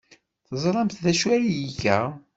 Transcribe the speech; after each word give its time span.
Teẓramt 0.47 0.99
d 1.03 1.05
acu 1.11 1.27
ay 1.35 1.45
iga? 1.67 1.99